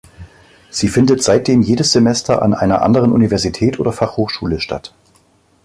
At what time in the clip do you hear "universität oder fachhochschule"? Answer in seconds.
3.11-4.59